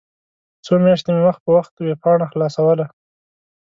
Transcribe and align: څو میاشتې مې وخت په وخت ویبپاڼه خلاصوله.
څو 0.65 0.73
میاشتې 0.83 1.09
مې 1.15 1.21
وخت 1.27 1.41
په 1.43 1.51
وخت 1.57 1.73
ویبپاڼه 1.77 2.25
خلاصوله. 2.31 2.85